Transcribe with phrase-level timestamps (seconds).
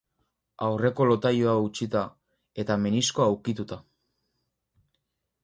[0.67, 2.01] Aurreko lotailua hautsita
[2.65, 3.79] eta meniskoa ukituta.